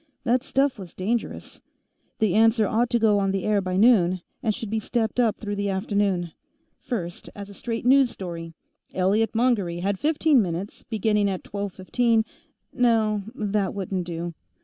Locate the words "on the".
3.19-3.43